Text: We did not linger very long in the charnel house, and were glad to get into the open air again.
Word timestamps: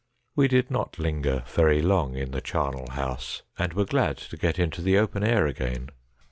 We 0.35 0.47
did 0.47 0.71
not 0.71 0.97
linger 0.97 1.43
very 1.45 1.79
long 1.79 2.15
in 2.15 2.31
the 2.31 2.41
charnel 2.41 2.89
house, 2.93 3.43
and 3.59 3.73
were 3.73 3.85
glad 3.85 4.17
to 4.17 4.35
get 4.35 4.57
into 4.57 4.81
the 4.81 4.97
open 4.97 5.23
air 5.23 5.45
again. 5.45 5.89